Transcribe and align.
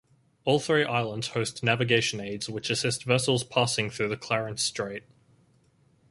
All 0.45 0.59
three 0.59 0.83
islands 0.83 1.27
host 1.27 1.61
navigation 1.61 2.19
aids 2.19 2.49
which 2.49 2.71
assist 2.71 3.03
vessels 3.03 3.43
passing 3.43 3.91
through 3.91 4.09
the 4.09 4.17
Clarence 4.17 4.63
Strait. 4.63 5.03